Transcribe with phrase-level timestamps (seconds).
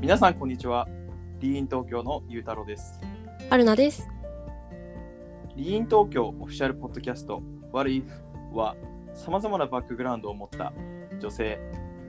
[0.00, 0.88] 皆さんこんにちは。
[1.40, 2.98] リーン東京のゆうたろうです。
[3.50, 4.08] 春菜です。
[5.54, 8.04] リーン東京オフィシャルポッドキャスト What If
[8.54, 8.76] は
[9.12, 10.72] 様々なバックグラウンドを持った
[11.20, 11.60] 女性、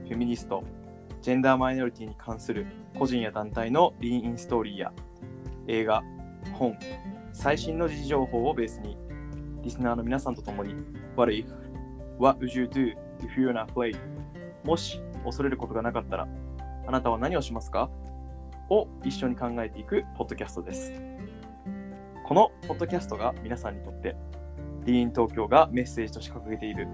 [0.04, 0.64] フェミニスト、
[1.20, 2.66] ジェンダーマイノリティに関する
[2.98, 4.92] 個人や団体のリーンインストーリーや
[5.66, 6.02] 映画、
[6.54, 6.74] 本、
[7.34, 8.96] 最新の時事情報をベースに
[9.62, 10.74] リスナーの皆さんと共に
[11.14, 11.44] What if?
[12.18, 13.98] What would you do if you're not afraid?
[14.64, 16.28] もし恐れることがなかったら
[16.86, 17.90] あなたは何をしますか？
[18.68, 20.92] を一緒に考えていくポッドキャストです。
[22.26, 24.16] このポッドキャストが皆さんにとって、
[24.84, 26.88] ディーン東京がメッセージとして掲げている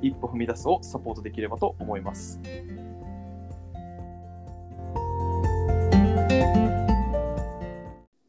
[0.00, 2.40] 一歩踏み出すをサポートできればと思います。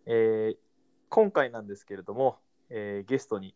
[0.05, 0.57] えー
[1.09, 2.37] 今回なんですけれども、
[2.69, 3.55] えーゲストに、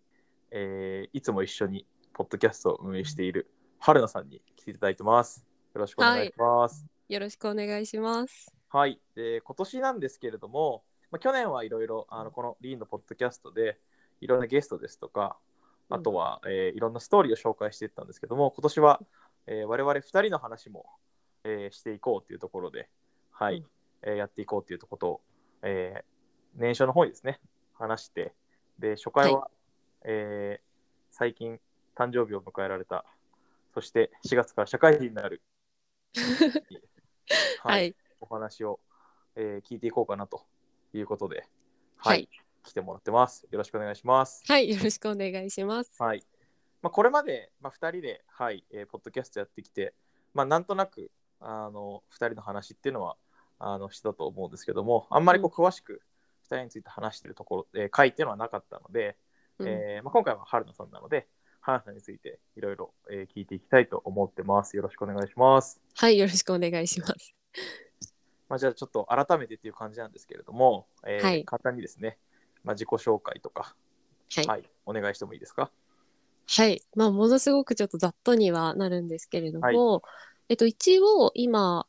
[0.52, 3.50] えーいつも一緒にポッドキャストを運営している
[3.80, 5.46] 春菜さんに来ていただいてます。
[5.76, 6.97] よろしくお願いします。
[7.10, 8.54] よろしくお願いします。
[8.70, 13.78] はい、で今年なんですけれども、まあ、去年はいろいろあのこのリーンのポッドキャストで
[14.20, 15.38] いろんなゲストですとか、
[15.90, 19.02] あとは、えーいろんなストーリーを紹介していったんですけども、今年は、
[19.48, 20.86] えー我々2人の話も、
[21.44, 22.90] えーしていこうというところで、
[23.32, 23.58] はい。
[23.58, 23.66] うん。
[24.04, 25.22] えーやっていこうということを、
[25.64, 26.04] えー
[26.56, 27.40] 年初の方にですね、
[27.76, 28.34] 話して、
[28.80, 29.50] で初回は、
[30.04, 30.68] えー
[31.12, 31.60] 最近
[31.96, 33.06] 誕生日を迎えられた、
[33.74, 35.42] そして4月から社会人になる、
[37.64, 37.96] はい。
[38.20, 38.80] お話を、
[39.36, 40.46] えー聞いていこうかなと
[40.94, 41.48] いうことで、
[41.98, 42.30] ははいい、
[42.64, 43.48] 来てもらってます。
[43.52, 44.44] よろしくお願いします。
[44.48, 44.70] はい。
[44.70, 45.96] よろしくお願いします。
[46.02, 46.24] はい。
[46.82, 49.94] まあ、これまで、まあ、2人で、はい、えーポッドキャストやってきて、
[50.34, 53.18] まあ、なんとなく、あの、2人の話っていうのは、
[53.60, 56.02] あの、してたと思うんですけども、あんまりこう、詳しく
[56.44, 59.18] 2人について話してるところ、えー回っていうのはなかったので、
[59.60, 61.28] うんえーまあ、今回は春菜さんなので、
[61.68, 64.78] 春菜さんについていろいろえー聞いていきたいと思ってます。
[64.78, 65.82] よろしくお願いします。
[65.96, 66.18] はい。
[66.18, 67.36] よろしくお願いします。
[68.48, 72.18] まあ、じゃあちょっと改めてっていう感じなんですけれども、えーはい簡単にですね、
[72.64, 73.76] まあ、自己紹介とか、
[74.34, 74.48] はい。
[74.48, 75.70] はい、お願いしてもいいですか？
[76.48, 76.82] はい。
[76.96, 80.04] まあ、ものすごくちょっとざっとにはなるんですけれども、
[80.48, 81.86] えっと、一応、今、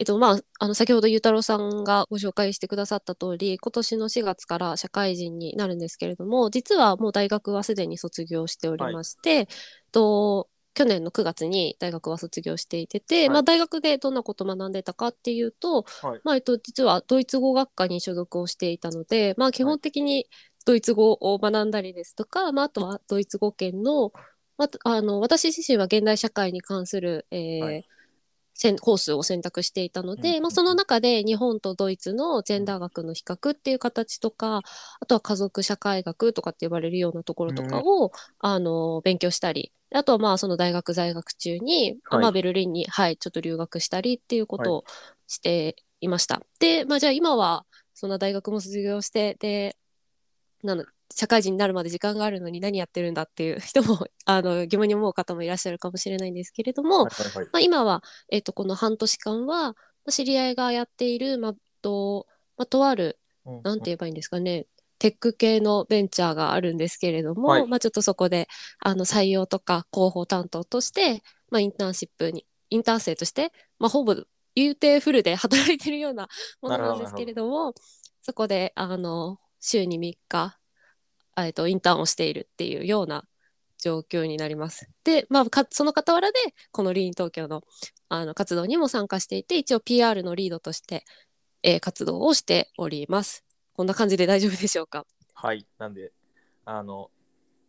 [0.00, 9.46] えっと、まあ、あの、先ほどゆうたろうさんがご紹介してくださった通り、今年の4月から社会人になるんですけれども、実はもう大学はすでに卒業しておりまして、
[9.92, 13.28] と去年の9月に大学は卒業していてて、はい。
[13.28, 16.20] まあ、大学でどんなことを学んでたかっていうと、はい。
[16.24, 20.26] まあえっと、実はドイツ語学科に所属をしていたので、まあ、基本的に
[20.64, 24.12] ドイツ語を学んだりですとか、まあ、あとはドイツ語圏の,、
[24.56, 27.82] まあ、あの私自身は現代社会に関する、えー
[28.78, 30.42] コースを選択していたので、うん。
[30.42, 34.60] まあ、その中で日本とドイツのジェンダー学の比較っていう形とか
[35.00, 42.22] あとは家族社会学とかって呼ばれるようなところとかを、あの勉強したりあとはまあその大学在学中に、はい。
[42.22, 44.84] まあ、ベルリンに、はい、ちょっと留学したりっていうことを
[45.26, 46.42] していました。
[46.58, 49.76] で、まあ、じゃあ今はそんな大学も卒業してで
[50.62, 57.44] なの社会人になるまで時間があるのに何やってるんだっていう 人もあの疑問に思う方もいらっしゃるかもしれないんですけれども、はいはいはい。
[57.46, 59.74] まあ、今は、えっとこの半年間はま
[60.06, 62.26] あ知り合いがやっている、まあと
[62.56, 64.66] まあ、とあるうんなんて言えばいいんですかね、
[64.98, 67.66] テック系のベンチャーがあるんですけれども、はい。
[67.66, 74.14] まあ、ちょっとそこであの採用とか広報担当として、まあ、インターンシップにインターン生として、まあ、ほぼ
[74.54, 76.28] 言うてフルで働いてるような
[76.60, 77.74] ものなんですけれども
[78.22, 80.59] そこであの週に3日あ
[81.36, 83.24] えっとインターンをしているっていうような
[83.78, 84.88] 状況になります。
[85.04, 86.38] で、まあ、かその傍らで
[86.70, 87.62] このリーン東京の
[88.08, 91.04] あの活動にも参加していて一応 PR のリードとして、
[91.62, 93.44] えー活動をしております。
[93.74, 95.06] こんな感じで大丈夫でしょうか？
[95.34, 96.12] はい、なんで、
[96.66, 97.10] あの、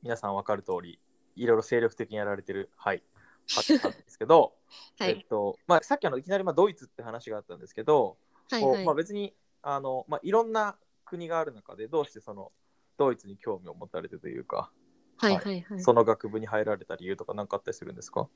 [0.03, 0.99] 皆さん分かる通り、
[1.37, 3.03] いろいろ精力的にやられてる、はい、
[3.47, 4.53] 方なんですけど、
[4.99, 5.27] はいえっ。
[5.27, 8.17] と、まあ、さっきあのいきなりまあドイツって話があったんですけど、
[8.49, 8.95] はいはいまあ、。
[8.95, 12.51] 別にあの、まあ、いろんな国がある中で、どうしてその
[12.97, 14.71] ドイツに興味を持たれてというか、
[15.17, 15.79] はいはいはい。
[15.83, 18.27] その学部に入られた理由とか何かあったりするんですか？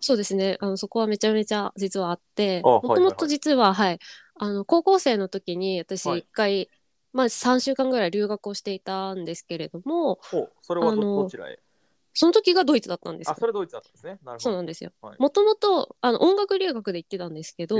[0.00, 0.56] そうですね。
[0.60, 3.98] あの、そこはめちゃめちゃ実はあって、もともと実は、はい。
[4.34, 6.70] あの、高校生の時に私はい一回、
[7.12, 11.58] まあ3週間ぐらい留学をしていたんですけれども、おそれはどちらへ？
[12.14, 13.36] その時がドイツだったんですあ、よ。
[13.38, 14.18] それドイツだったんですね。
[14.24, 14.38] なるほど。
[14.38, 15.16] そうなんですよはい。
[15.18, 17.76] もともと、あの、音楽留学で行ってたんですけど、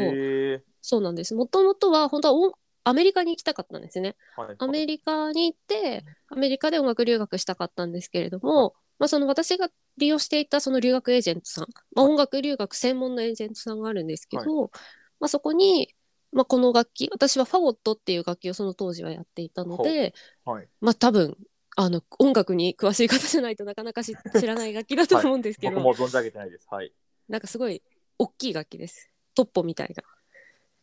[0.80, 1.34] そうなんです。
[1.34, 4.16] もともとは、本当は音アメリカに行きたかったんですね。
[4.36, 14.70] はいアメリカに行って、アメリカで音楽留学したかったんですけれども、まあ、その私が利用していたその留学エージェントさん、まあ、音楽留学専門のエージェントさんがあるんですけど、
[15.18, 15.94] まあ、そこに、
[16.32, 20.14] まあ、この楽器、私はファゴットっていう楽器をその当時はやっていたので、
[20.44, 20.68] はい。
[20.80, 21.36] まあ多分、
[21.76, 26.66] あの、音楽に詳しい方じゃないとなかなかし知らない楽器だと思うんですけど、僕も存じ上げてないです。
[26.70, 26.92] はい。
[27.28, 27.82] なんかすごい
[28.18, 29.10] 大きい楽器です。
[29.34, 30.02] トッポみたいな。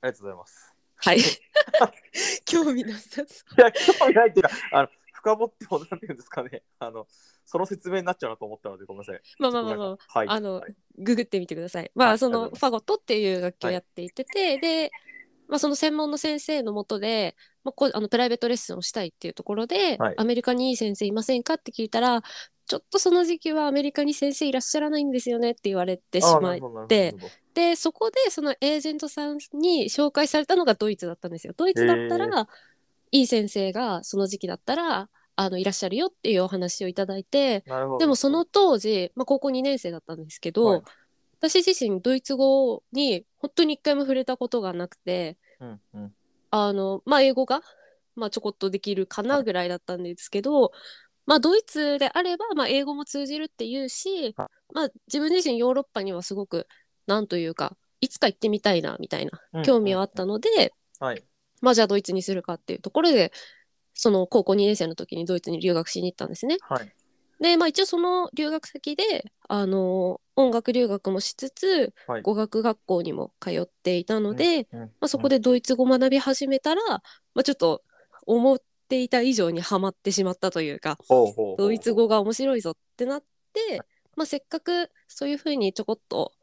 [0.01, 0.68] ありがとうございます。
[0.99, 1.19] はい。
[2.45, 3.61] 興味なさそう。
[3.61, 6.63] いや、興味ないっていうか、あの深掘ってもなんていうんですかね。
[6.79, 7.07] あの、
[7.45, 9.21] その説明になっちゃうなと思ったので、ごめんなさい。
[9.39, 10.27] まあまあまあまあ、はい。
[10.27, 11.91] あのはいググってみてください。
[11.95, 14.91] まあ、そのファゴットっていう楽器をやっていてて、で、
[15.47, 22.21] まあ、その専門の先生のもとで、まあ、こうあのプライベートレッスンをしたいっていうところで、はいアメリカにいい先生いませんかって聞いたら、
[22.67, 27.15] ちょっとその時期はアメリカに先生いらっしゃらないんですよねって言われてしまいあーなるほどなるて
[27.59, 31.53] でそこでそのエージェントさんに紹介されたのがドイツだったんですよ。
[31.57, 32.47] ドイツだったら
[33.11, 37.65] いい先生がその時期だったらあのいらっしゃるよっていうお話をいただいて。
[37.99, 40.81] でもその当時、まあ、高校2年生だったんですけど、はい
[41.41, 46.13] 私自身ドイツ語に本当に一回も触れたことがなくてうんうん。
[46.51, 47.61] あの、まあ、英語が、
[48.17, 50.73] まあ、ちょこっとできるかなぐらいだったんですけど、
[51.25, 56.67] まあ、ドイツであれば、まあ、英語も通じるっていうし、はまあ、自分自身ヨーロッパにはすごく
[57.09, 61.23] なんというかいつか行ってみたいなみたいなうん興味はあったので、はい。
[61.61, 63.33] まあ、じゃあドイツにするかっていうところで
[63.93, 66.57] その高校2年生の時にドイツに留学しに行ったんですね。
[66.61, 66.93] はい。
[67.41, 72.21] で、まあ、一応その留学先で、あの音楽留学もしつつはい。
[72.21, 77.01] 語学学校にも通っていたので、うん、まあ、そこでドイツ語を学び始めたら、ま
[77.41, 77.81] あ、ちょっと
[78.25, 80.97] 思っていた以上にはまってしまったというか
[81.57, 83.23] ドイツ語が面白いぞってなっ
[83.53, 83.81] て、
[84.15, 86.33] まあ、せっかくそういうふうにちょこっと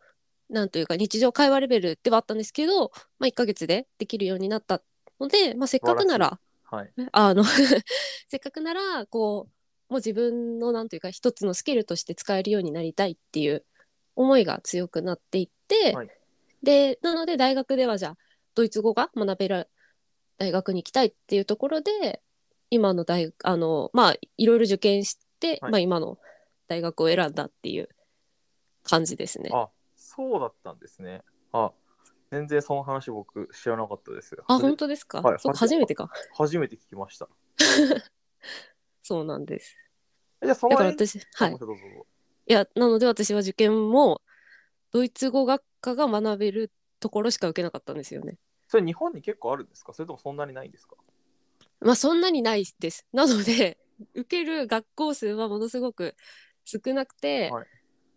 [0.48, 4.82] なんというか日常会話レベルではあったんですけど、まあ、1ヶ月でできるようになった
[5.20, 6.92] ので、まあ、せっかくならはい。
[7.12, 7.44] あの
[8.28, 9.48] せっかくならこ
[9.88, 13.64] うもう自分のなんというか一つのスキルとして使えるようになりたいっていう
[14.16, 16.10] 思いが強くなっていって、はい
[16.62, 18.16] でなので大学ではじゃあ
[18.54, 19.68] ドイツ語が学べる
[20.38, 22.22] 大学に行きたいっていうところで
[22.70, 26.18] 今の大学あのまあいろいろ受験して、はいまあ、今の
[26.66, 27.88] 大学を選んだっていう
[28.82, 29.50] 感じですね。
[29.52, 29.68] あ、
[30.16, 31.22] そうだったんですね。
[31.52, 31.72] あ、
[32.30, 34.44] 全然その話僕知らなかったですよ。
[34.48, 37.28] あ本当ですか、はいそう初めてか初めて聞きました。
[39.02, 39.76] そうなんです。
[40.40, 41.58] えじゃあそのだから間私はい
[42.48, 44.22] いや、なので私は受験も
[44.92, 46.70] ドイツ語学科が学べる
[47.00, 48.38] ところしか受けなかったんですよね。
[48.68, 49.92] それ日本に結構あるんですか？
[49.92, 50.96] それともそんなにないんですか？
[51.80, 53.06] まあそんなにないです。
[53.12, 53.78] なので、
[54.14, 56.14] 受ける学校数はものすごく
[56.64, 57.66] 少なくて、はい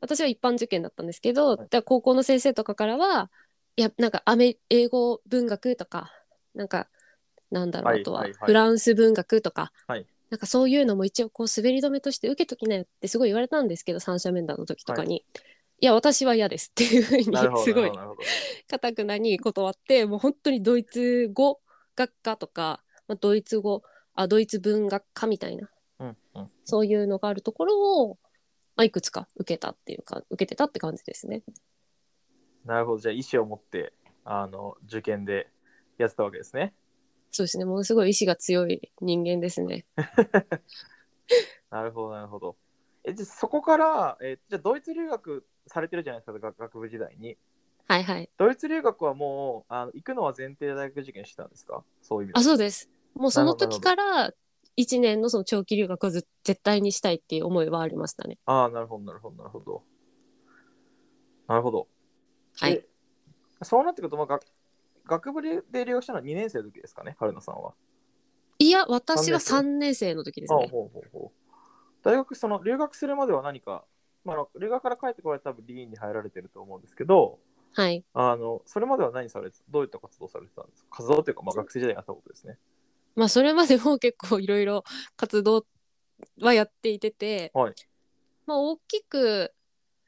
[0.01, 3.29] 私は一般受験だったんですけど、はいで高校の先生とかからは、
[3.75, 6.11] いや、なんかアメ英語文学とか、
[6.53, 6.87] なんか、
[7.51, 15.25] なんだろう、はいあとははいはいフランス文学とか、はいなんかそういうのも一応こう滑り止めとして受けときなよってすごい言われたんですけど、三者面談の時とかに。
[15.81, 17.23] いや、私は嫌ですっていうふうに。
[17.23, 17.91] すごい。
[18.67, 21.59] かたくなに断ってもう本当にドイツ語
[21.95, 23.81] 学科とか、まあ、ドイツ語
[24.13, 25.69] あドイツ文学科みたいな
[25.99, 26.49] うんうん。
[26.63, 28.15] そういうのがあるところを、ま
[28.79, 31.43] あ、いくつか受けたっていうか受けてたって感じですね。
[32.65, 32.99] なるほど。
[32.99, 33.93] じゃあ意思を持って
[34.23, 35.49] あの受験で
[35.97, 36.73] やってたわけですね。
[37.31, 39.85] そうですねものすごい意志が強い人間ですね。
[41.69, 42.57] なるほど、なるほど。
[43.03, 47.37] え、じゃあそこから、えじゃあドイツ留学されてるじゃないですか、学学部時代に。
[47.87, 48.29] はいはい。
[48.37, 51.83] ドイツ留学はもうあの行くのは前提で大学受験してたんですか？
[52.01, 52.89] そういう意味であそうです。
[53.13, 54.33] もうその時から
[54.79, 58.37] 1年のその長期留学をず絶対にしたいっていう思いはありましたね。
[58.45, 59.83] ああ、なるほど、なるほど、なるほど。
[61.47, 61.87] なるほど。
[62.55, 62.87] はいで。
[63.63, 64.45] そうなってくると、まあ、学
[65.05, 67.73] 学部で留学したのは2年生の時ですかね、春菜さんは。
[68.59, 70.67] いや私は三3年生の時ですああね。
[70.71, 71.31] ほうほうほう
[72.01, 73.83] 大学、その留学するまでは何か、
[74.23, 77.39] まあ、留学から帰ってこられた多分リーンに入られてると思うんですけど、
[77.73, 78.05] はい。
[78.13, 80.89] あのそれまでは何されてどういった活動されてたんですか？
[80.91, 82.57] 活動というか、まあ、学生時代にやったことですね。
[83.19, 84.85] まあそれまでも結構いろいろ
[85.17, 85.65] 活動
[86.41, 87.73] はやっていてて、はい。
[88.45, 89.53] まあ大きく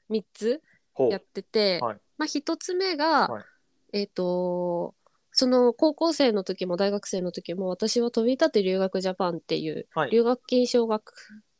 [0.09, 0.61] 3つ
[1.09, 1.97] やってて、はい。
[2.17, 3.43] まあ1つ目が、はい。
[3.91, 4.95] えっ、と
[5.33, 10.11] その高校生の時も大学生の時も私は飛び立て留学ジャパンっていうはい。
[10.11, 11.13] 留学金奨学、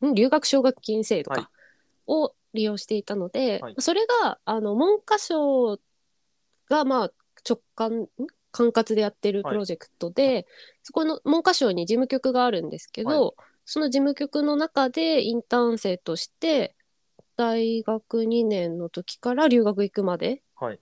[0.06, 0.14] ん？
[0.14, 1.50] 留学奨学金制度か、はい。
[2.08, 3.76] を利用していたので、はい。
[3.80, 5.80] それがあの文科省
[6.70, 7.12] がまあ
[7.46, 8.08] 直感ん？
[8.52, 10.46] 管轄でやってるプロジェクトで、
[10.84, 16.76] そこの文科省に事務局があるんですけど、その事務局の中でインターン生として
[17.38, 20.80] 大学2年の時から留学行くまではい。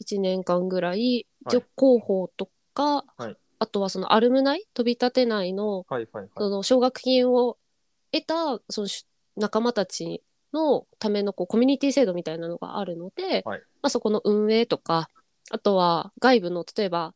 [0.00, 1.56] 1年間ぐらいはい。
[1.56, 3.36] 助広報とか、はい。
[3.60, 6.28] あとはそのアルムナイ飛び立て内のはいはいはい。
[6.36, 7.56] その奨学金を
[8.12, 13.60] 得たそのし仲間たちのためのこうコミュニティ制度みたいなのがあるので、はい。
[13.82, 15.08] まあ、そこの運営とか
[15.50, 17.14] あとは外部の例えば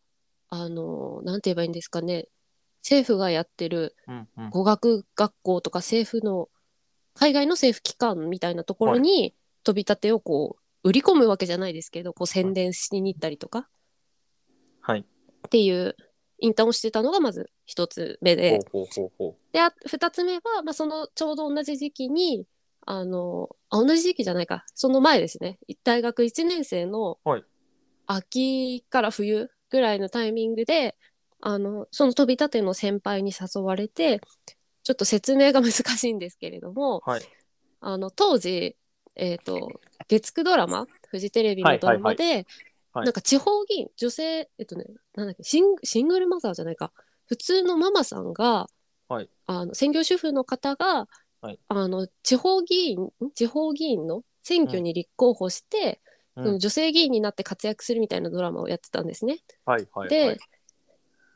[0.48, 2.28] あのなんて言えばいいんですかね。
[2.82, 6.48] 政府がやってるうんうん、語学学校とか政府の
[7.14, 13.68] 海外の政府機関みたいなところに飛び立てをこう売り込むわけじゃないですけどこう宣伝しに行ったりとか、
[14.80, 15.00] はい。
[15.00, 15.96] っていう
[16.38, 22.46] インターンをしてたのがまず一つ目で、ほうほうほうほで、あ二つ目は、まあ、そのちょうど同じ時期に、
[22.84, 25.58] あの、あ同じ時期じゃないか、その前ですね。
[25.84, 27.44] 大学1年生のはい
[28.06, 30.97] 秋から冬ぐらいのタイミングで、
[31.40, 34.21] あの、その飛び立ての先輩に誘われて、
[34.82, 37.11] ちょっと説明が難しいんですけれども、う。
[37.11, 37.23] はい。
[37.80, 38.76] あの、当時、
[39.16, 39.68] えっ、と、
[40.09, 42.47] 月9ドラマ、フジテレビのドラマで、はい
[42.94, 46.92] なんか地方議員、女性、えっとね、なんだっけ、シンシングルマザーじゃないか、
[47.25, 48.68] 普通のママさんが、
[49.09, 51.09] はいあの専業主婦の方が、
[51.40, 59.38] はいあの地方議員、ん地方議員の選挙に立候補して、うんその女性議員になって活躍するみたいなドラマをやってたんですね。
[59.66, 60.08] はいはい。
[60.08, 60.38] で、はい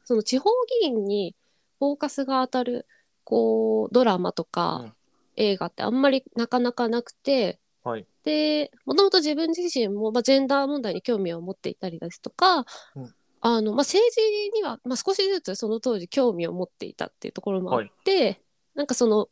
[0.09, 0.51] その地方
[0.83, 1.35] 議員に
[1.81, 2.87] フォーカスが当たる
[3.25, 4.93] こうドラマとか、うん
[5.37, 8.07] 映画ってあんまりなかなかなくてはい。
[8.25, 12.65] でもともと自分自身も、まあ、ジェンダー問題に興味を持っていたりですとか、
[12.97, 18.41] うんあのまあ、政治には、まあ、少しずつその当時興味を持っていたっていうところもあって、
[18.75, 19.29] なんかその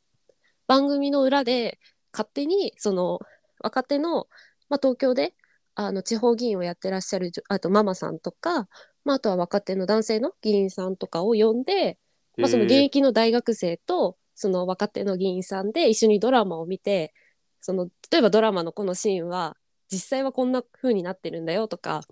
[0.69, 1.81] 番組の裏で
[2.13, 3.19] 勝手にその
[3.59, 4.29] 若手の、
[4.69, 5.35] まあ、東京で
[5.75, 8.69] あの地方議員をやってらっしゃるあとママさんとか、
[9.05, 11.99] まあ、あとは若手の男性の議員さんとかを呼んで、
[12.37, 17.13] まあ、その現えー役の大学生とその若手の議員さんで一緒にドラマを見て
[17.61, 19.57] その例えばドラマのこのシーンは
[19.91, 22.03] 実際はこんな風になってるんだよとか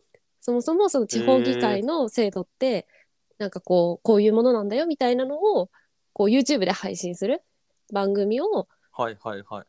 [0.41, 2.87] そもそもその地方議会の制度って
[3.39, 5.71] なんかこうこういうものなんだよみたいなのを
[6.13, 7.43] こう YouTube で配信する
[7.93, 9.67] 番組を、はいはいはい。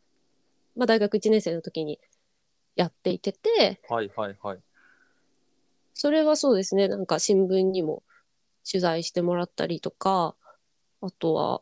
[0.75, 1.99] まあ、大学1年生の時に
[2.75, 4.59] やっていててはいはいはい。
[5.93, 6.87] それはそうですね。
[6.87, 8.03] なんか新聞にも
[8.69, 10.35] 取材してもらったりとか
[11.01, 11.61] あとは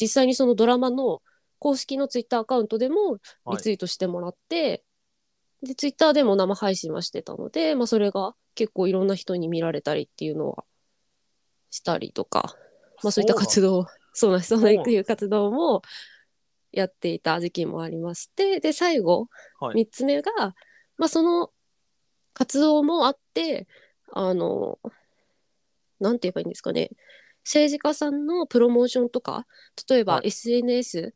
[0.00, 1.20] 実際にそのドラマの
[1.58, 3.56] 公式のツイッターアカウントでもはい。
[3.56, 4.82] リツイートしてもらって、
[5.62, 10.64] でツイッターでも生配信はしてたので、まあ、それが結構いろんな人に見られたりっていうのは
[11.70, 12.56] したりとか、
[13.02, 14.58] まあ、そういった活動そうなんです。
[14.58, 15.82] そういう活動も
[16.72, 19.28] やっていた時期もありましてで最後
[19.60, 19.76] はい。
[19.84, 20.32] 3つ目が、
[20.98, 21.50] まあ、その
[22.34, 23.66] 活動もあって
[24.12, 24.78] あの
[26.00, 26.90] なんて言えばいいんですかね。
[27.44, 29.46] 政治家さんのプロモーションとか
[29.88, 30.28] 例えばはい。
[30.28, 31.14] SNS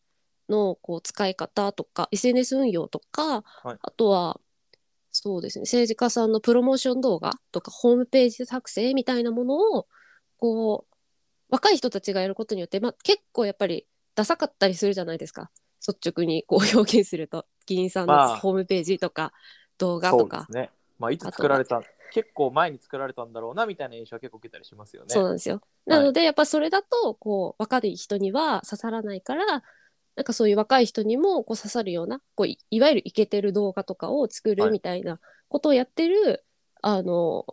[0.49, 3.79] のこう使い方とか SNS 運用とか、はい。
[3.81, 4.41] あとは
[5.13, 9.87] そうですね政治家さんのプロモーション動画とかホームページ作成みたいなものを
[10.37, 10.97] こう
[11.49, 13.87] 若い人たちがやることによって、まあ、結構やっぱり
[14.17, 15.51] ダサかったりするじゃないですか。
[15.87, 17.47] 率直にこう表現すると。
[17.67, 18.37] 議員さんのまあ。
[18.39, 19.33] ホームページとか
[19.79, 20.71] 動画そうでとか、すね。
[20.99, 21.83] まあ、いつ作られた、
[22.13, 25.09] 結構前に作られたんだろうなみたいな印象は結構受けたりしますよね。
[25.11, 25.61] そうなんですよ。
[25.85, 29.63] なので、やっぱそれだとこう若い人には刺さらないから
[30.17, 34.57] なんかそういう若い人にもこう刺さるようなこういいわゆるイケてる動画とかを作はい。
[34.57, 36.45] るみたいなことをやってる、
[36.81, 37.45] あの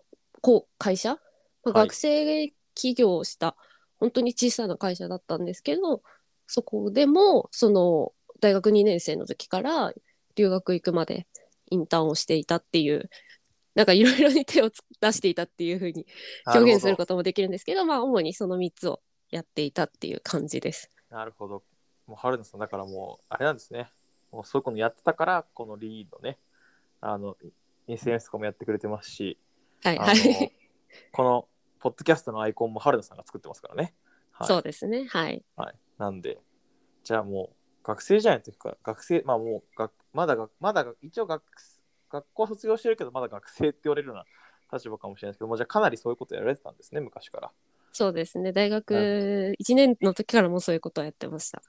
[0.41, 1.17] こう会社、
[1.65, 1.88] まあはい。
[1.88, 3.58] 学生起業した
[4.00, 6.01] 本当に小さな会社だったんですけど
[6.47, 9.93] そこでもその大学2年生の時から
[10.35, 11.27] 留学行くまで
[11.69, 13.09] インターンをしていたっていう
[13.75, 16.05] なんかいろいろに手をつ出していたっていうふうに
[16.45, 19.01] 表現することもできるんですけどまあ主にその3つを
[19.33, 20.91] やっていたっていう感じです。
[21.09, 21.63] なるほど。
[22.07, 23.89] もう春菜さん、だからもう、あれなんですね。
[24.31, 26.38] もうそういうことやってたから、このリードね、
[27.01, 27.35] あの、
[27.88, 29.39] SNS とかもやってくれてますし、
[29.83, 30.51] はいはい。
[31.12, 31.47] この
[31.79, 33.93] ポッドキャストのアイコンも春菜さんが作ってますからね。
[34.31, 35.05] はい、そうですね。
[35.05, 35.43] はい。
[35.55, 35.75] はい。
[35.97, 36.39] なんで、
[37.03, 41.43] じゃあもう、学生じゃない時から、学生、まあもう、学まだが、まだが、一応学、
[42.09, 44.25] 学校卒業してるけど、まだ学生って言われるような
[44.71, 47.51] 立場かもしれないですけども、じゃあかなりそういうことやられてたんですね、昔から。
[47.91, 48.51] そうですね。
[48.51, 51.62] 大学1年の時からもそういうことをやってました。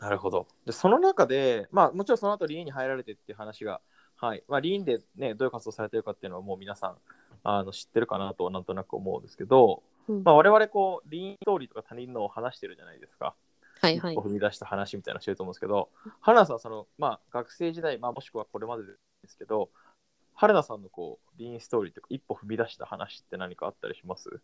[0.00, 0.46] なるほど。
[0.64, 3.80] で、その中で、まあ、もちろんその後リーンに入られてっていう話が、
[4.16, 4.44] はい。
[4.48, 6.96] まあ、リーンでね、どういう活動されてるかっていうのはもう皆さん、
[7.44, 13.34] あの知ってるかなとなんとなく思うんですけど、うんまあ、我々こう、リーンストーリーとか他人のを話してるじゃないですか。
[13.80, 14.22] はいはい一歩。
[14.22, 18.92] 踏み出した話みたいなのしてると思うんですけど、春菜さんはその、まあ、学生時代、まあ、もしくはこれまでで
[19.26, 19.70] すけど、
[20.34, 24.40] 春菜さんのこう、リーンストーリーとか、一歩踏み出した話って何かあったりします？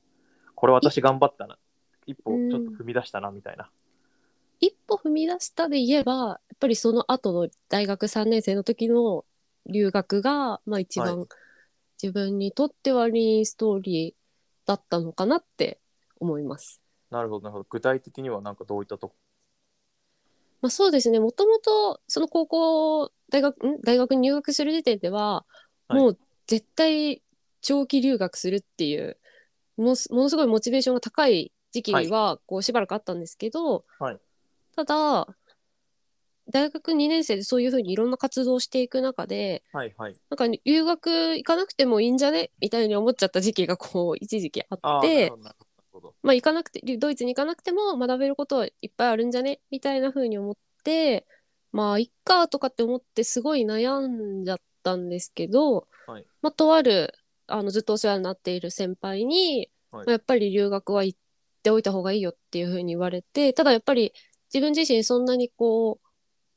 [0.55, 1.59] これ私頑張ったな。
[2.07, 3.71] 一歩ちょっと踏み出したなみたいな。
[4.61, 9.25] 一歩踏み出したで言えば、やっぱりその後の大学3年生の時の
[9.67, 11.29] 留学が、まあ一番、はい
[12.03, 14.15] 自分にとってはリーンストーリー
[14.67, 15.79] だったのかなって
[16.21, 16.81] 思います。
[17.11, 17.67] なるほど、なるほど。
[17.69, 19.15] 具体的にはなんかどういったとこ？
[20.63, 21.21] まあ、そうですね。
[21.21, 23.81] もともとその高校大学ん？
[23.83, 25.45] 大学に入学する時点では、
[25.89, 27.23] はいもう絶対
[27.61, 29.19] 長期留学するっていう
[29.77, 34.19] ものすものすごいモチベーションが高い時期はこうしばらくあったんですけど、はい
[34.77, 35.29] ただ
[36.51, 40.15] 大学2年生でそういうふうにいろんな活動をしていく中ではいはい。
[40.31, 45.33] なんか留学行かなくてもいいんじゃねみたいに思っちゃった時期がこう一時期あって。
[46.23, 51.27] まあ行かなくてドイツに行かなくても学べることはいっぱいあるんじゃねみたいな風に思って
[51.71, 57.15] まあいっかとかって思ってすごい悩んじゃったんですけど、はいまあとある
[57.47, 61.19] あのずっとお世話になっている先輩に、はいまあやっぱり留学は行っ
[61.63, 64.13] ておいた方がいいよっていう風に言われてただやっぱり
[64.53, 66.04] 自分自身そんなにこう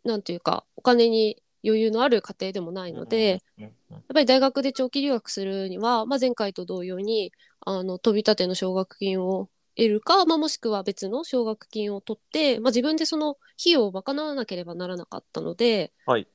[0.08, 3.72] なんていうかお金に余裕のある家庭でもないので、やっ
[4.14, 16.28] ぱり大学で長期留学するには、まあ、前回と同様にあの飛び立ての奨学金を得るか、まあ、もしくは別の奨学金を取って、まあ、自分でその費用を賄わなければならなかったので、はい。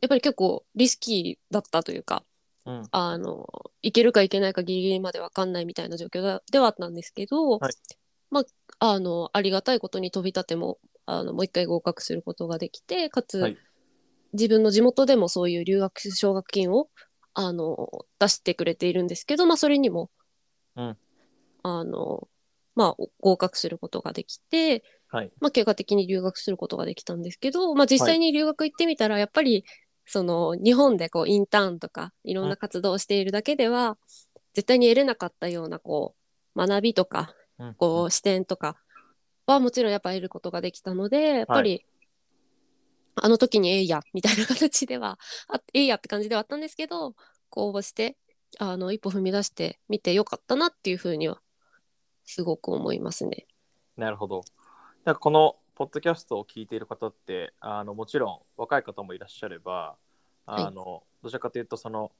[0.00, 2.24] やっぱり結構リスキーだったというか
[2.66, 2.82] うん。
[2.90, 3.48] あの
[3.82, 7.72] 行けるか行けないかギリギリまで分かんないみたいな状況だではあったんですけど、はい。
[8.30, 8.44] まあ、
[8.92, 13.56] あのありがたいことに飛び立てもあのもう一回合格することができてかつ、はい。
[14.32, 16.88] 自分の地元でもそういう留学奨学金を
[17.34, 20.10] あの出してくれているんですけど、まあ、それにも、
[20.76, 20.96] うん。
[21.62, 22.28] あの
[22.74, 25.32] まあ、合格することができて、はい。
[25.40, 29.64] まあ、結果的に留学することができたんですけど、まあ、実際に留学行ってみたらやっぱり
[30.06, 33.96] その日本でこうインターンとかいろんな活動をしているだけでは
[34.54, 36.14] 絶対に得れなかったようなこ
[36.54, 37.74] う学びとかうん。
[37.74, 38.76] こう視点とか
[39.46, 41.84] はもちろんやっぱ得ることができたのでやっぱり、
[43.16, 47.14] あの時にええやみたいな形ではあええやって感じではあったんですけど
[47.48, 48.16] こう応募して
[48.58, 51.40] あの一歩踏み出してみてよかったなっていうふうには
[52.24, 53.46] すごく思いますね。
[53.96, 54.42] なるほど。
[55.04, 59.96] なんかこのポッドキャストを聞いている方ってあのもちろん若い方もいらっしゃれば
[60.46, 62.12] あの、どちらかというとその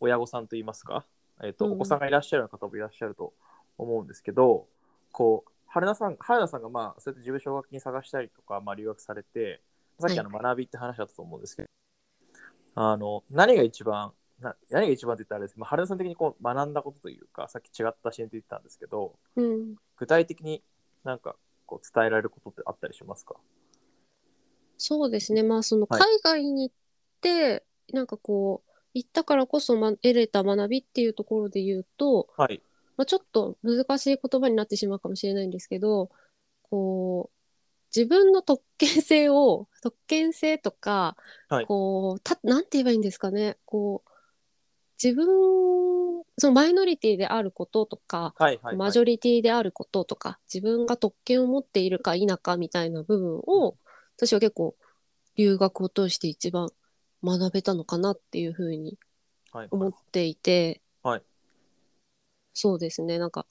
[0.00, 1.04] 親御さんといいますか、
[1.42, 3.32] えっとうんお子さんがいらっしゃる方もいらっしゃると
[3.78, 4.66] 思うんですけど
[5.12, 9.60] こう春菜さん春菜さんがまあそうやって自分奨学金探したりとか、まあ、留学されて
[9.98, 11.68] さっきあの学びって話だったと思うんですけど、
[12.76, 20.62] あの何が一番な何が一番って言ったらあれですけど、まあ、春菜さん的にこう学んだことというかさっき違った視点で言ったんですけどうん具体的に
[21.04, 23.34] なんかこう伝えられることってあったりしますか？
[24.78, 25.42] そうですね。
[25.42, 26.74] まあ、そのはい海外に行っ
[27.20, 32.62] て、なんかこう、行ったからこそ、ま、得れた学びっていうところで言うと、はい。
[32.96, 36.10] まあ、ちょっと難しい言葉になってしまうかもしれないんですけど、
[36.62, 37.36] こう、
[37.94, 41.16] 自分の特権性を、 特権性とか、
[41.48, 41.66] はい。
[41.66, 43.58] こう、た、なんて言えばいいんですかね。
[43.64, 44.10] こう、
[45.02, 45.26] 自分、
[46.38, 53.76] そのマイノリティであることとか、はいはい、マジョリティであることとか、自分が特権を持っているか否かみたいな部分を、
[54.16, 54.74] 私は結構
[55.36, 56.70] 留学を通して一番
[57.22, 58.98] 学べたのかなっていうふうに
[59.52, 60.80] はい思っていて、はい
[62.58, 63.44] そうですね、なんか、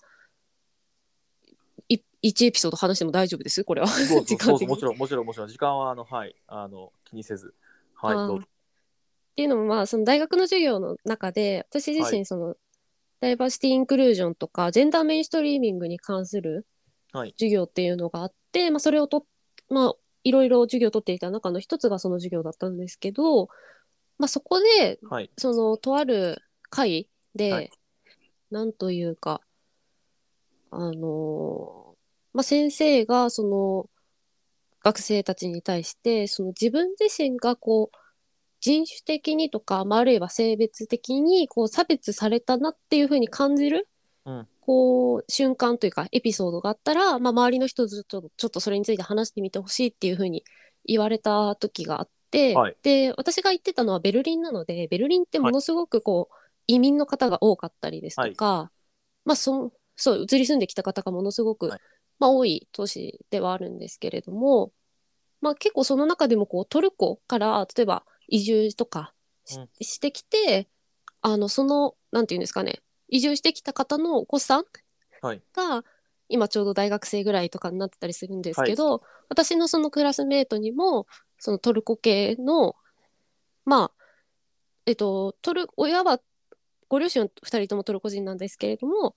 [1.90, 3.64] い1エピソード話しても大丈夫です？
[3.64, 3.88] これは。
[3.88, 3.94] も
[4.26, 5.48] ちろんもちろんもちろん。
[5.48, 6.36] 時間はあのはい。
[6.48, 7.54] あの気にせず。
[7.94, 8.46] はいどうぞ。
[8.46, 8.48] っ
[9.36, 12.18] ていうのもまあその大学の授業の中で私自はい。
[12.18, 12.56] 身その、
[13.20, 16.66] ダイバーシティインクルージョンとかジェンダーメインストリーミングに関する
[17.14, 17.36] はい。
[17.38, 19.28] 授業っていうのがあって、まあ、それをと
[19.70, 23.46] まあいろいろ授業を取っていた中の一つがその授業だったんですけど、
[24.18, 25.30] まあ、そこではい。
[25.38, 26.42] そのとある
[26.72, 27.70] 会で、はい
[28.56, 29.42] なんというか
[30.72, 31.96] あの
[32.34, 33.90] まあ、先生がその
[34.84, 37.98] 学生たちに対してその自分自身がこう
[38.62, 43.88] 人種的にとか、まあ、あるいは性別的にこう差別されたなっていうふうに感じる、
[44.26, 44.48] うん。
[44.62, 50.44] こう瞬間というかエピソードがあったら、まあ、周りの人とちょっとちょっとそれについて話してみてほしいっていうふうに
[50.86, 56.36] 言われた時があって、はいで私が行ってたのはベルリンなのでベルリンってものすごくこう、
[56.68, 58.72] 移民の方が多かったりですとか、
[59.24, 61.80] まあそそう移り住んできた方がものすごく、はい。
[62.20, 64.72] まあ、多い都市ではあるんですけれども、
[65.42, 69.14] まあ、結構その中でもこうトルコから例えば移住とか
[69.46, 69.70] し,、うん。
[69.82, 70.68] してきて
[71.22, 74.64] あのそのなんていうんですかね移住してきた方のお子さん
[75.22, 75.42] はい。
[75.54, 75.84] が
[76.28, 81.06] 今ちょうど大学生ぐらいとかになってたりするんですけど、私のそのクラスメートにも
[81.38, 82.76] そのトルコ系の
[83.64, 84.04] まあ
[84.88, 86.20] えっとトル親は
[86.88, 89.16] ご両親は2人ともトルコ人なんですけれども、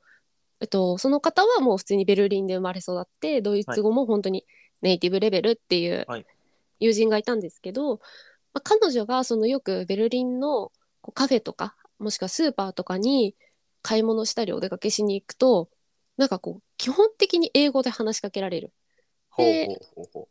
[0.60, 4.46] えっと、その方はもう普通にベルリンで生まれ育ってドイツ語も本当に
[4.82, 6.26] ネイティブレベルっていうはい
[6.80, 7.96] 友人がいたんですけど、
[8.54, 13.34] まあ、彼女がそのよくベルリンのこうカフェとかもしくはスーパーとかに
[13.82, 15.68] 買い物したりお出かけしに行くと
[16.16, 18.72] なんかこう基本的に英語で話しかけられる。
[19.30, 20.28] ほうでほうほうほ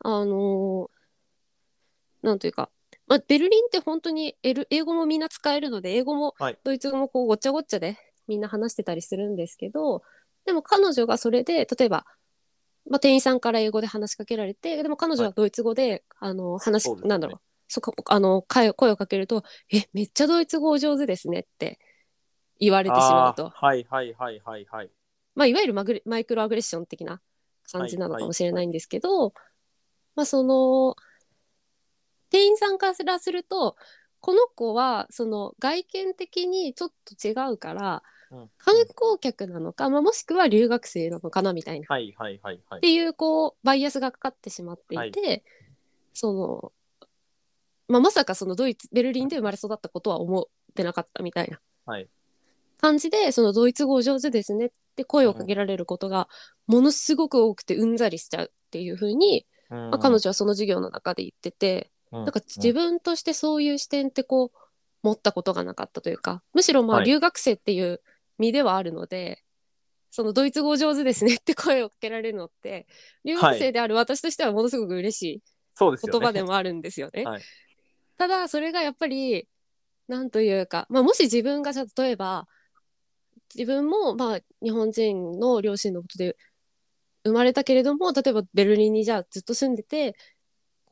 [0.00, 0.94] あのー
[2.22, 2.70] なんというか、
[3.06, 6.58] まあ、ベルリンって本当にエル英語もみんな使えるので英語もはい。
[6.64, 10.02] ドイツ語もこうごっちゃごっちゃでみんな話してたりするんですけど
[10.46, 12.04] でも彼女がそれで例えば
[12.90, 16.96] まあ、店員さんから英語で話しかけられてでも彼女はドイツ語で、あの話、ね。
[17.04, 17.40] なんだろう。
[17.66, 21.80] そこあの声声をかけると「えめっちゃドイツ語お上手ですね」って
[22.60, 23.48] 言われてしまうと。
[23.48, 24.90] はいはいはいはいはい。
[25.34, 27.20] まあ、いわゆるマグレマイクロアグレッション的な
[27.72, 29.32] 感じなのかもしれないんですけど、
[30.14, 30.94] まあその
[32.34, 33.76] 店員さんからすると
[34.20, 41.86] この子はその外見的にちょっと違うからうん観光客なのか、まあ、もしくは留学生なのかなみたいな。
[41.88, 42.80] はいはいはいはいっ。
[42.80, 45.44] ていうこうバイアスがかかってしまっていて、
[46.12, 47.06] その、
[47.86, 50.44] まあ、まさかそのドイツベルリンで生まれ育ったことは思っ
[50.74, 52.08] てなかったみたいなはい。
[52.80, 56.28] 感じでそのドイツ語お上手ですねって声をかけられることが
[56.66, 64.58] ものすごく多くてうんざりしちゃうっていうふうに、ままあ、彼女はその授業の中で言ってて、ななんか自分としてそういう視点ってこう
[65.02, 67.06] 持ったことがなかったというかむしろまあはい。
[67.06, 68.00] 留学生っていう
[68.38, 69.42] 身ではあるので、
[70.10, 72.86] そのドイツ語お上手ですねって声をかけられるのって
[73.24, 75.42] 留学生である私としてはものすごく嬉しい。
[75.78, 77.24] 言葉でもあるんですよね。
[77.24, 77.42] はい。
[78.16, 79.48] ただそれがやっぱり
[80.06, 82.46] なんというか、まあ、もし自分が例えば
[83.54, 86.36] 自分もまあ日本人の両親のことで
[87.24, 90.14] 生まれたけれども例えばベルリンにじゃあずっと住んでて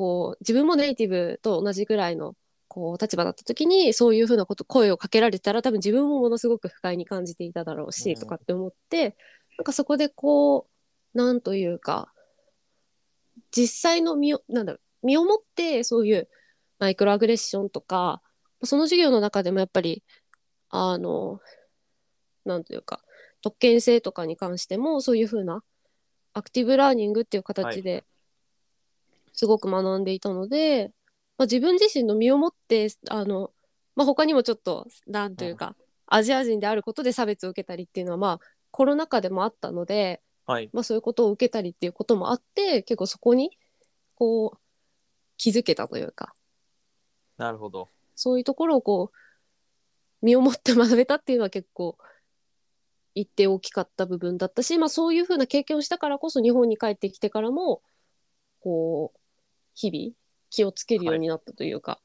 [0.03, 2.35] こう自分もネイティブと同じぐらいの
[2.67, 9.17] こう立場だった時にそういうふうなこと声をかけられたら多分自分もものすごく不快に感じていただろうし、うんとかって思って
[9.59, 10.67] なんかそこでこ
[11.15, 12.13] うなんというか
[13.53, 16.29] 実際の身をなんだろう身をもってそういう
[16.81, 18.23] マイクロアグレッションとか
[18.65, 20.03] その授業の中でもやっぱり
[20.69, 21.39] あの
[22.45, 23.05] なんというか
[23.41, 25.63] 特権性とかに関してもそういうふうな
[26.33, 28.05] アクティブラーニングっていう形で
[29.33, 30.93] すごく学んでいたので、
[31.39, 33.53] まあ、自分自身の身をもってあの、
[33.97, 38.41] まあ、他にもちょっとなんというか、アジア人であることで差別を受けたりっていうのはまあ
[38.71, 40.71] コロナ禍でもあったので、はい。
[40.73, 43.57] まあ、そういうことを受けたりっていうこともあって結構そこに
[44.15, 44.59] こう
[45.37, 46.35] 気づけたというか
[47.39, 47.89] なるほど。
[48.15, 49.17] そういうところをこう
[50.25, 51.97] 身をもって学べたっていうのは結構
[53.15, 57.83] 一定大きかった部分だったし、まあ、そういうふうな経験をしたからこそ日本に帰ってきてからも
[58.61, 59.19] こう
[59.75, 60.15] 日々
[60.51, 62.01] 気をつけるようになったというか、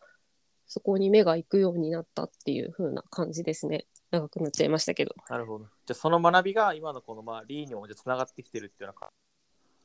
[0.68, 5.66] そこに目が行くようになったっていう風な感じですね長くなっちゃいましたけどなるほど。
[5.66, 9.10] じゃあその学びが今のこのまあリーにもじゃつながってきてるっていうのか。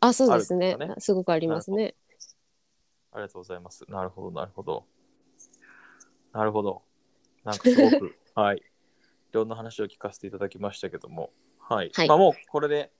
[0.01, 1.95] あそうですねねすごくありますね
[3.13, 3.85] ありがとうございます。
[3.89, 4.87] なるほど、なるほど。
[6.33, 6.83] なるほど。
[7.45, 8.57] なんかすごく、 はい。
[8.57, 8.63] い
[9.33, 11.91] ろんな話を聞かせていただきましたけども、はい。
[11.95, 12.91] はいまあもうこれで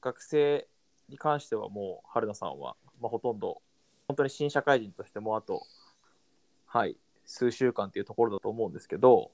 [0.00, 0.66] 学生
[1.10, 3.60] に関してはもう春菜さんは、まあ、ほとんど
[4.10, 5.62] 本当に新社会人としてもあと、
[6.66, 9.30] はい、数週間っていうところだと思うんですけど、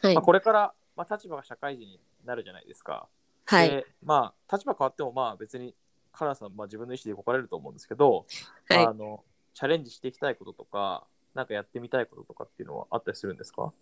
[0.00, 0.14] はい。
[0.14, 3.06] まあ、これから、まあ、立場が社会人になるじゃないですか。
[3.44, 3.68] はい。
[3.68, 5.74] でまあ立場変わってもまあ別に
[6.10, 8.24] カラさん、まあ、自分の意思で動かれると思うんですけど、
[8.70, 8.86] はい。
[8.86, 13.74] あのチャレンジしていきたいこととかなんかやってみたいこととかっていうのはあったりするんですか？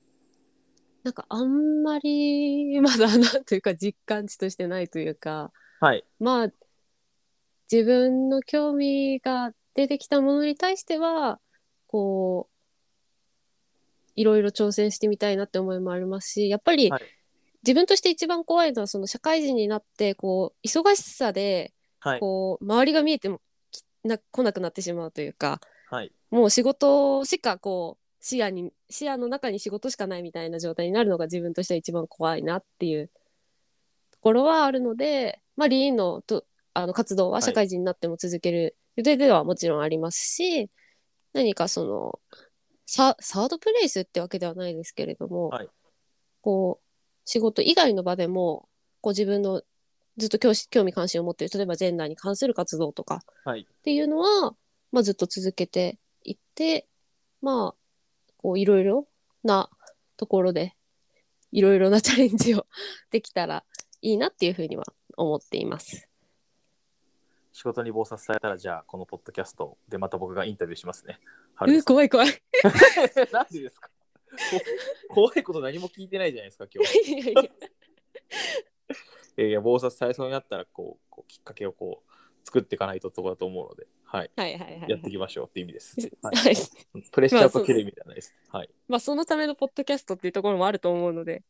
[1.04, 5.52] なんかあんまりまだなんというか実感値としてないというか。
[5.80, 6.04] はい。
[6.18, 6.48] まあ
[7.70, 11.40] 自分の興味が出てきたものに対しては
[11.86, 12.52] こう
[14.14, 17.02] いろいろ挑戦してみたいなって思いもありますしやっぱり、はい。
[17.64, 22.20] 自分として一番怖いのはその社会人になってこう忙しさではい。
[22.20, 26.12] こう周りが見えてもきな来なくなってしまうというかはい。
[26.30, 33.08] もう仕事しかこう視野に視野の中に仕事しかないみたいな状態になるのが自分としては一番怖いなっていう
[34.10, 40.70] ところはあるので、まあ、リーンのとあの活動は社会人になっても続ける予定ではもちろんありますし、
[41.32, 42.20] 何かその
[42.86, 45.68] ササードプレイスってわけではないですけれども、はい
[46.42, 46.84] こう
[47.24, 48.68] 仕事以外の場でも
[49.00, 49.62] こう自分の
[50.16, 54.54] ずっと興興味関心を持っている例えばジェンダーに関する活動とかはいっていうのは、
[54.90, 56.86] まあ、ずっと続けていって
[57.40, 59.06] まあこういろいろ
[59.44, 59.70] な
[60.16, 60.74] ところで
[61.52, 62.66] いろいろなチャレンジを
[63.10, 63.64] できたら
[64.00, 64.84] いいなっていうふうには
[65.16, 66.08] 思っています。
[67.52, 71.20] 仕事に忙殺されたらじゃあこのポッドキャストでまた僕がインタビューしますね
[71.60, 72.28] うん怖い怖い。
[73.32, 73.90] なんでですか？
[75.08, 77.34] こ怖いこと何も聞いてないじゃないですか今日い
[79.36, 82.12] やいや忙殺されそうになったらこうこうきっかけをこう
[82.44, 84.90] 作っていかないととこだと思うので、はい、はいはいはいはい。
[84.90, 86.56] やっていきましょうって意味です、はいはい。
[87.12, 88.34] プレッシャーと切る意味ではないです。
[88.48, 88.70] はい。
[88.88, 91.42] まあ そのためのポッドキャストっていうところもあると思うので、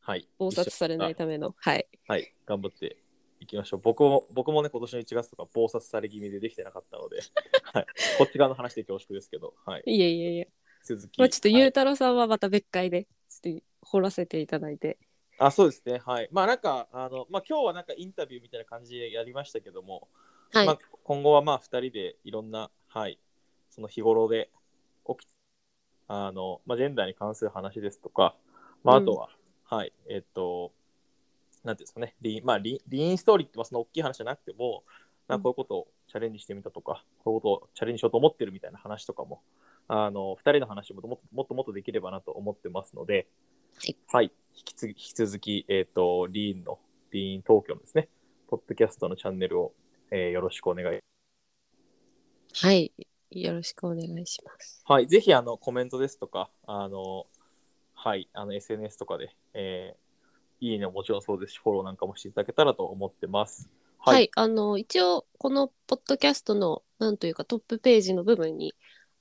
[0.00, 0.28] はい。
[0.38, 1.54] 暴殺されないための。
[1.58, 1.86] はい。
[2.08, 2.32] はい。
[2.46, 2.96] 頑張って
[3.40, 3.80] いきましょう。
[3.80, 7.20] 僕も、僕もね、今年の1月とか、暴殺され気味でできてなかったので、
[7.72, 7.86] はい。
[8.18, 9.82] こっち側の話で恐縮ですけど、はい。
[9.86, 10.50] いえいえいえ。
[10.84, 11.18] 続き。
[11.18, 14.98] まあちょっとはいゆうたろうさんはまた別会で、ちょっと掘らせていただいて。
[15.38, 15.98] あ、そうですね。
[15.98, 16.28] はい。
[16.32, 20.08] まあなんか、あの、まあ今日はなんかインタビューみたいな感じでやりましたけども、
[20.52, 23.18] はい、まあ今後はまあ2人でいろんな、はい、
[23.70, 24.50] その日頃で
[25.06, 25.28] 起き
[26.08, 28.36] あの、まあ、ジェンダーに関する話ですとか、
[28.84, 29.28] まあ、あとは、
[29.64, 30.72] はい、えっと、
[31.66, 34.84] なんていうんですかね、リーンまあ、リリーンストーリーってその大きい話じゃなくても、
[35.28, 39.42] なんかこういうことをチャレンジしてみたとか、こういうことをチャレンジしようと思ってるみたいな話とかも、
[39.88, 43.26] あの2人の話ももっともっともっとできればなと思ってますので、
[43.78, 46.78] はい、はい、引き継ぎ引き続き、えっ、と、リーンの、
[47.10, 48.08] リーン東京のですね、
[48.48, 49.72] ポッドキャストのチャンネルを、
[50.10, 50.98] えーよろしくお願い。
[52.54, 52.92] はい、
[53.30, 54.82] よろしくお願いします。
[54.86, 57.26] はい、ぜひあのコメントですとか、あの、
[57.94, 60.05] はい、あの SNS とかで、えー
[60.60, 63.68] いいねももちろんそうですし、フォローなんかもしていただけたらと思ってます。
[63.98, 68.74] はい、あの一応このポッドキャストのなんというかトップページの部分に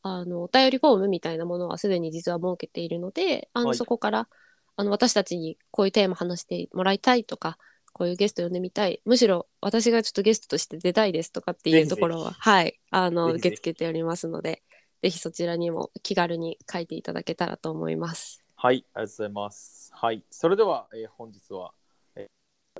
[0.04, 3.78] あのお便りフォームみたいなものはすでに実は設けているのであの、はい。
[3.78, 4.28] そこから
[4.76, 7.58] あの私たちにこういうテーマ話してもらいたいとか
[7.93, 9.02] こういうゲスト呼んでみたい。
[9.06, 11.95] むしろ私がちょっとゲストとして出たいですとかっていうぜひぜひ。
[11.95, 12.80] ところははい。
[12.91, 13.48] あのぜひぜひ。
[13.48, 14.62] 受け付けておりますので
[15.02, 18.44] ぜひそちらにも気軽に書いていただけたらと思います。
[18.65, 19.91] はい、ありがとうございます。
[19.93, 21.71] はい、それでは、えー本日は、
[22.15, 22.25] え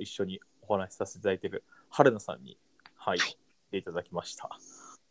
[0.00, 2.58] ー一緒にお話しさせていただいている春菜さんに、
[2.96, 3.36] はい、来
[3.70, 4.50] ていただきました。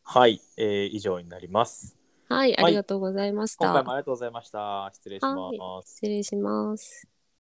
[0.03, 1.97] はい、えー以上になります。
[2.27, 3.67] はい、はいありがとうございました。
[3.67, 4.91] 今回もありがとうございました。
[4.93, 5.91] 失礼します。
[5.93, 7.14] 失礼します。